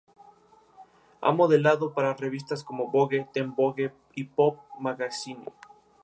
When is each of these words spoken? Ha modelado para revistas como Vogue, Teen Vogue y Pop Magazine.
Ha 1.21 1.31
modelado 1.31 1.93
para 1.93 2.15
revistas 2.15 2.63
como 2.63 2.89
Vogue, 2.89 3.27
Teen 3.31 3.53
Vogue 3.53 3.93
y 4.15 4.23
Pop 4.23 4.57
Magazine. 4.79 5.45